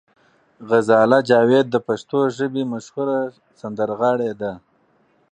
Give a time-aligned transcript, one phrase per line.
[0.69, 3.19] غزاله جاوید د پښتو ژبې مشهوره
[3.59, 4.53] سندرغاړې ده.